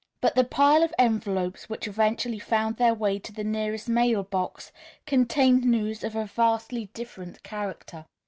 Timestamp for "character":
7.43-8.07